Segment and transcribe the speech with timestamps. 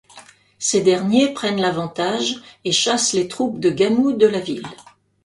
[0.57, 4.65] Ces derniers prennent l'avantage et chassent les troupes de Gamou de la ville.